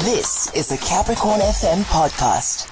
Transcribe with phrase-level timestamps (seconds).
[0.00, 2.70] This is the Capricorn FM podcast.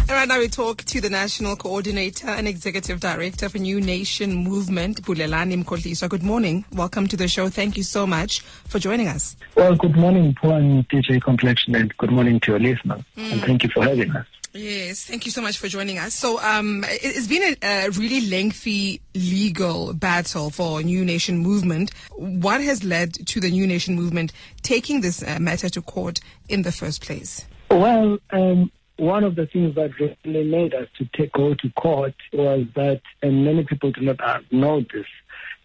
[0.00, 4.32] And right now we talk to the National Coordinator and Executive Director for New Nation
[4.32, 6.08] Movement, Bulelani Mkhohliswa.
[6.08, 6.64] Good morning.
[6.72, 7.50] Welcome to the show.
[7.50, 9.36] Thank you so much for joining us.
[9.54, 13.02] Well, good morning, Paul and DJ Complexion, and good morning to your listeners.
[13.16, 13.46] And hmm.
[13.46, 14.26] thank you for having us.
[14.56, 16.14] Yes, thank you so much for joining us.
[16.14, 21.90] So, um, it- it's been a, a really lengthy legal battle for New Nation Movement.
[22.16, 24.32] What has led to the New Nation Movement
[24.62, 27.44] taking this uh, matter to court in the first place?
[27.70, 32.14] Well, um, one of the things that really made us to take, go to court
[32.32, 34.18] was that, and many people do not
[34.50, 35.06] know this,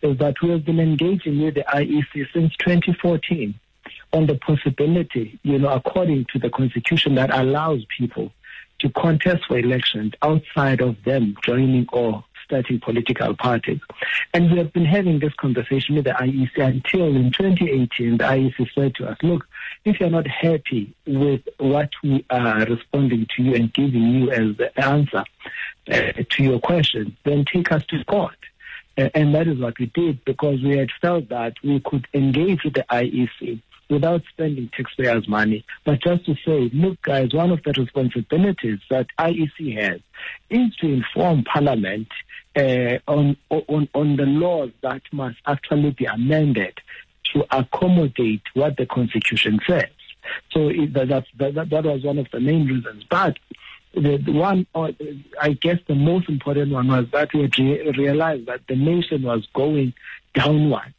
[0.02, 3.54] is that we have been engaging with the IEC since 2014
[4.14, 8.34] on the possibility, you know, according to the constitution that allows people
[8.82, 13.80] to contest for elections outside of them joining or starting political parties.
[14.34, 18.68] And we have been having this conversation with the IEC until in 2018, the IEC
[18.76, 19.48] said to us, look,
[19.86, 24.58] if you're not happy with what we are responding to you and giving you as
[24.58, 25.24] the answer
[25.90, 28.36] uh, to your question, then take us to court.
[28.98, 32.64] Uh, and that is what we did because we had felt that we could engage
[32.66, 37.62] with the IEC without spending taxpayers' money, but just to say, look, guys, one of
[37.64, 40.00] the responsibilities that IEC has
[40.50, 42.08] is to inform Parliament
[42.56, 46.80] uh, on, on on the laws that must actually be amended
[47.34, 49.90] to accommodate what the Constitution says.
[50.52, 53.04] So it, that, that, that, that was one of the main reasons.
[53.10, 53.38] But
[53.94, 54.92] the, one, uh,
[55.40, 57.50] I guess the most important one was that we
[57.98, 59.94] realized that the nation was going
[60.34, 60.94] downward.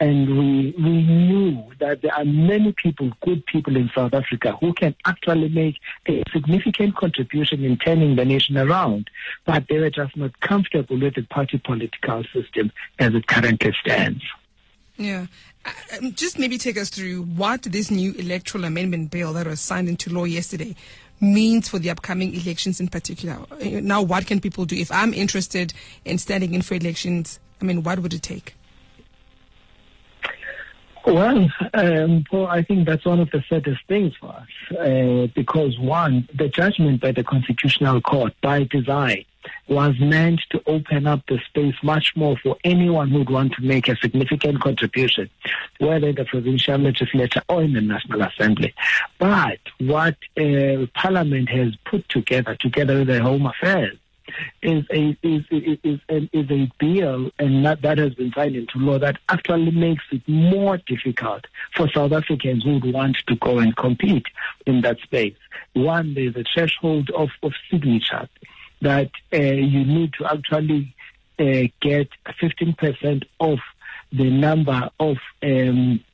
[0.00, 4.74] And we, we knew that there are many people, good people in South Africa, who
[4.74, 5.76] can actually make
[6.08, 9.08] a significant contribution in turning the nation around,
[9.44, 14.22] but they were just not comfortable with the party political system as it currently stands.
[14.96, 15.26] Yeah.
[15.64, 19.60] Uh, um, just maybe take us through what this new electoral amendment bill that was
[19.60, 20.74] signed into law yesterday
[21.20, 23.38] means for the upcoming elections in particular.
[23.50, 24.76] Uh, Now, what can people do?
[24.76, 25.72] If I'm interested
[26.04, 28.54] in standing in for elections, I mean, what would it take?
[31.06, 35.78] Well, um, Paul, I think that's one of the saddest things for us uh, because,
[35.78, 39.26] one, the judgment by the Constitutional Court by design
[39.68, 43.88] was meant to open up the space much more for anyone who'd want to make
[43.88, 45.28] a significant contribution,
[45.78, 48.72] whether in the provincial legislature or in the National Assembly.
[49.18, 53.98] But what uh, Parliament has put together, together with the Home Affairs,
[54.62, 56.00] is a is is is,
[56.32, 60.22] is, a bill and that, that has been signed into law that actually makes it
[60.26, 61.46] more difficult
[61.76, 64.26] for South Africans who would want to go and compete
[64.66, 65.36] in that space.
[65.74, 68.28] One, there's a threshold of, of signatures
[68.80, 70.94] that uh, you need to actually
[71.38, 72.08] uh, get
[72.40, 73.58] 15% of
[74.12, 76.04] the number of um,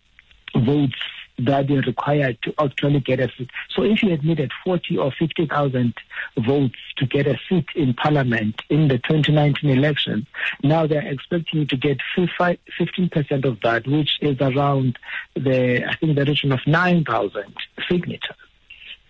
[0.57, 1.03] votes
[1.47, 3.51] that are required to actually get a seat.
[3.75, 5.95] So if you had needed 40 or 50,000
[6.39, 10.27] votes to get a seat in parliament in the 2019 elections,
[10.63, 14.99] now they're expecting you to get 15% of that, which is around
[15.35, 17.55] the, I think the region of 9,000
[17.89, 18.37] signatures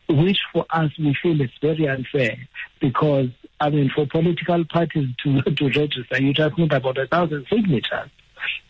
[0.09, 2.37] which for us we feel is very unfair
[2.81, 3.29] because
[3.61, 8.11] I mean for political parties to to register you just need about a thousand signatures.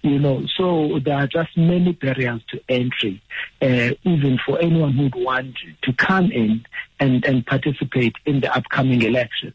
[0.03, 3.23] You know, so there are just many barriers to entry,
[3.61, 6.65] uh, even for anyone who'd want to come in
[6.99, 9.53] and, and participate in the upcoming election.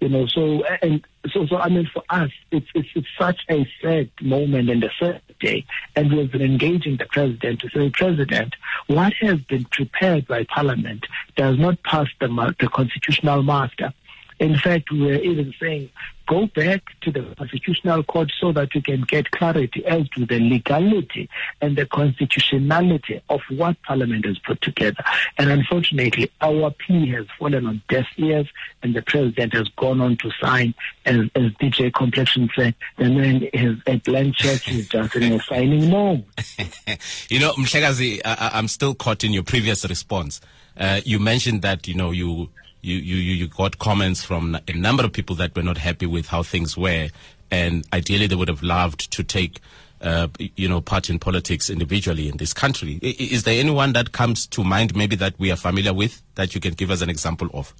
[0.00, 1.02] You know, so and
[1.32, 4.90] so so I mean for us it's it's, it's such a sad moment and a
[4.98, 5.64] sad day
[5.94, 8.54] and we've been engaging the president to say, President,
[8.88, 11.06] what has been prepared by Parliament
[11.36, 13.92] does not pass the the constitutional master.
[14.38, 15.88] In fact, we're even saying
[16.26, 20.38] go back to the constitutional court so that we can get clarity as to the
[20.38, 21.28] legality
[21.60, 25.02] and the constitutionality of what Parliament has put together.
[25.38, 28.48] And unfortunately, our plea has fallen on deaf ears,
[28.82, 33.48] and the president has gone on to sign, as, as DJ Complexion said, the man
[33.54, 36.24] has a blank check, he's just in a signing mode.
[37.28, 40.40] you know, Mhlekazi, I, I'm still caught in your previous response.
[40.76, 42.50] Uh, you mentioned that, you know, you,
[42.82, 46.26] you, you, you got comments from a number of people that were not happy with
[46.28, 47.08] how things were.
[47.50, 49.60] And ideally, they would have loved to take,
[50.00, 52.98] uh, you know, part in politics individually in this country.
[53.02, 56.60] Is there anyone that comes to mind, maybe that we are familiar with, that you
[56.60, 57.74] can give us an example of?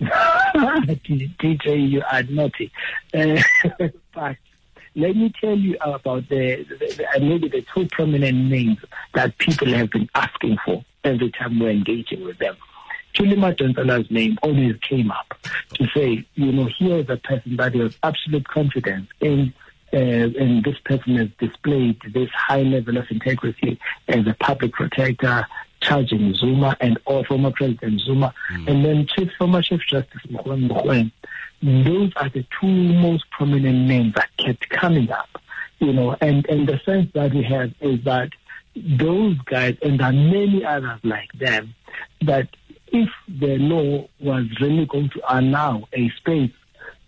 [0.02, 2.72] DJ, you are naughty.
[3.14, 3.40] Uh,
[4.14, 4.36] but
[4.94, 8.78] let me tell you about the, the, the maybe the two prominent names
[9.14, 12.56] that people have been asking for every time we're engaging with them.
[13.14, 15.34] Thuli Madonsela's name always came up
[15.74, 19.52] to say, you know, here is a person that has absolute confidence in
[19.94, 23.78] uh, and this person has displayed this high level of integrity
[24.08, 25.46] as a public protector,
[25.82, 28.32] charging Zuma and or former President Zuma,
[28.66, 31.12] and then Chief, former Chief Justice Mogoeng.
[31.62, 35.28] Those are the two most prominent names that kept coming up,
[35.78, 38.30] you know, and, and the sense that we have is that
[38.74, 41.74] those guys, and there are many others like them,
[42.22, 42.48] that
[42.92, 46.52] if the law was really going to allow a space,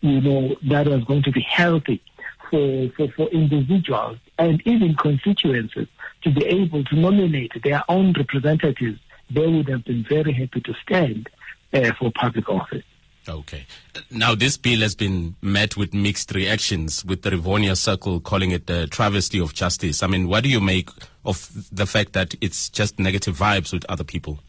[0.00, 2.02] you know, that was going to be healthy
[2.50, 5.88] for, for, for individuals and even constituencies
[6.22, 8.98] to be able to nominate their own representatives,
[9.30, 11.28] they would have been very happy to stand
[11.72, 12.84] uh, for public office.
[13.26, 13.66] Okay.
[14.10, 18.68] Now, this bill has been met with mixed reactions, with the Rivonia Circle calling it
[18.68, 20.02] a travesty of justice.
[20.02, 20.90] I mean, what do you make
[21.24, 24.40] of the fact that it's just negative vibes with other people?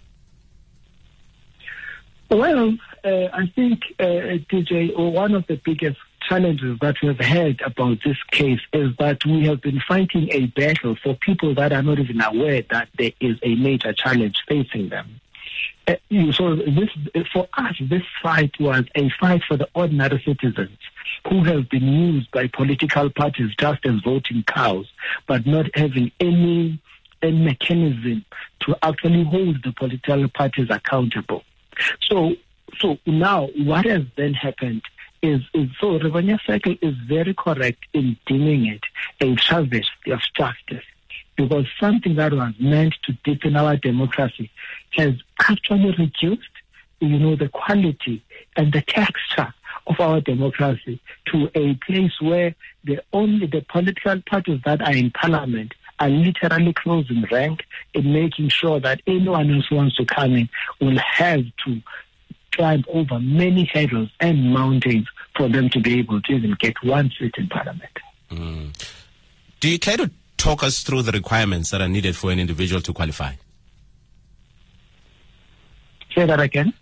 [2.30, 8.00] Well, uh, I think, uh, DJ, one of the biggest challenges that we've had about
[8.04, 12.00] this case is that we have been fighting a battle for people that are not
[12.00, 15.22] even aware that there is a major challenge facing them.
[15.88, 15.96] Uh,
[16.32, 16.90] so this,
[17.32, 20.80] for us, this fight was a fight for the ordinary citizens
[21.30, 24.88] who have been used by political parties just as voting cows,
[25.28, 26.80] but not having any,
[27.22, 28.26] any mechanism
[28.62, 31.44] to actually hold the political parties accountable.
[32.02, 32.36] So,
[32.80, 34.82] so now what has then happened
[35.22, 38.84] is, is so Rivonia Circle is very correct in deeming it
[39.22, 40.86] a travesty of justice
[41.36, 44.50] because something that was meant to deepen our democracy
[44.92, 46.50] has actually reduced,
[47.00, 48.24] you know, the quality
[48.56, 49.54] and the texture
[49.88, 55.12] of our democracy to a place where the only the political parties that are in
[55.12, 57.64] parliament are literally closing rank
[57.94, 60.50] in making sure that anyone else who wants to come in
[60.82, 61.82] will have to
[62.52, 67.12] climb over many hurdles and mountains for them to be able to even get one
[67.18, 68.00] seat in parliament.
[68.32, 68.94] Mm.
[69.60, 72.82] Do you care to talk us through the requirements that are needed for an individual
[72.82, 73.34] to qualify?
[76.14, 76.74] Say that again.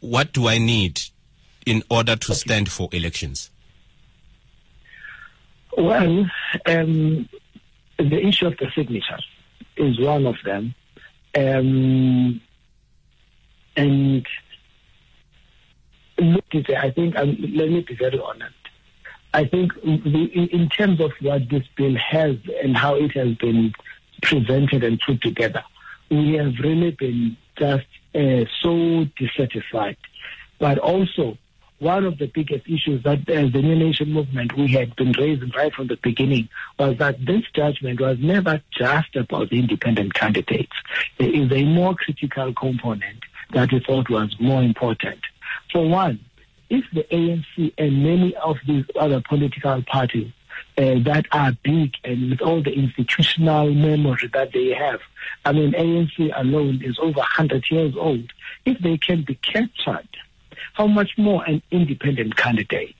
[0.00, 1.00] What do I need
[1.66, 3.50] in order to stand for elections?
[5.76, 6.26] Well,
[6.66, 7.28] um,
[7.98, 9.18] the issue of the signature
[9.76, 10.74] is one of them.
[11.36, 12.40] Um,
[13.76, 14.26] and
[16.18, 18.54] look, I think, um, let me be very honest.
[19.34, 23.72] I think in terms of what this bill has and how it has been
[24.22, 25.62] presented and put together,
[26.10, 29.98] we have really been just uh, so dissatisfied.
[30.58, 31.36] But also,
[31.78, 35.50] one of the biggest issues that as the New Nation movement we had been raising
[35.56, 36.48] right from the beginning
[36.78, 40.72] was that this judgment was never just about the independent candidates.
[41.18, 43.22] There is a more critical component
[43.52, 45.20] that we thought was more important.
[45.72, 46.20] For one,
[46.68, 50.32] if the ANC and many of these other political parties
[50.76, 55.00] uh, that are big and with all the institutional memory that they have,
[55.44, 58.32] I mean, ANC alone is over 100 years old.
[58.64, 60.08] If they can be captured,
[60.78, 62.94] how much more an independent candidate?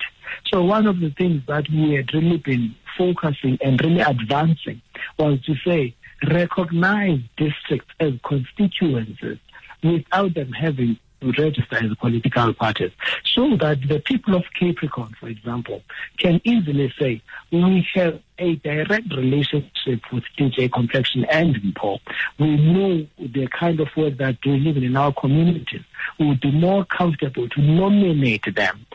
[0.53, 4.83] So one of the things that we had really been focusing and really advancing
[5.17, 5.95] was to say,
[6.29, 9.39] recognize districts as constituencies
[9.85, 12.93] without them having to register as political parties
[13.25, 15.83] so that the people of Capricorn, for example,
[16.19, 21.99] can easily say, we have a direct relationship with DJ Complexion and Mpho.
[22.39, 25.83] We know the kind of work that they live in our communities.
[26.19, 28.87] We would be more comfortable to nominate them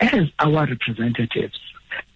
[0.00, 1.58] as our representatives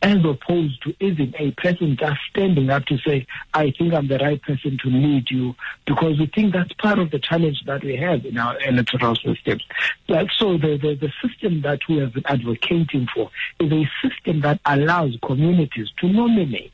[0.02, 4.18] as opposed to even a person just standing up to say, I think I'm the
[4.18, 5.54] right person to lead you,
[5.86, 9.60] because we think that's part of the challenge that we have in our electoral system.
[10.08, 14.40] But so the, the, the system that we have been advocating for is a system
[14.40, 16.72] that allows communities to nominate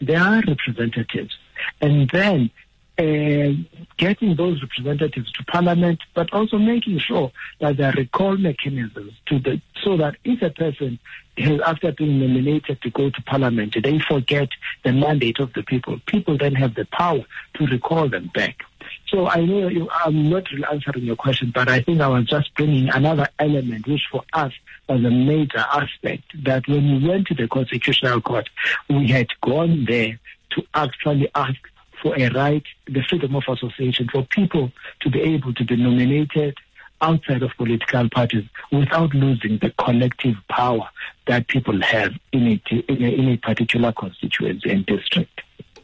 [0.00, 1.36] their representatives
[1.80, 2.50] and then
[2.98, 9.14] Um, getting those representatives to parliament, but also making sure that there are recall mechanisms
[9.26, 10.98] to the so that if a person
[11.38, 14.50] has, after being nominated to go to parliament, they forget
[14.84, 16.00] the mandate of the people.
[16.04, 18.62] People then have the power to recall them back.
[19.08, 22.26] So I know you, I'm not really answering your question, but I think I was
[22.26, 24.52] just bringing another element, which for us
[24.88, 26.24] was a major aspect.
[26.44, 28.48] That when we went to the Constitutional Court,
[28.90, 30.18] we had gone there
[30.50, 31.56] to actually ask
[32.02, 36.58] for a right, the freedom of association, for people to be able to be nominated
[37.00, 40.88] outside of political parties without losing the collective power
[41.26, 45.40] that people have in a, in a, in a particular constituency and district.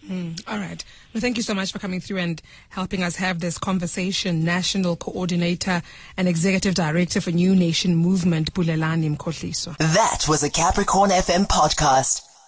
[0.09, 0.83] Mm, all right.
[1.13, 4.43] Well, thank you so much for coming through and helping us have this conversation.
[4.43, 5.83] National Coordinator
[6.17, 9.77] and Executive Director for New Nation Movement, Bulelani Mkhohliswa.
[9.77, 12.28] That was a Capricorn FM podcast.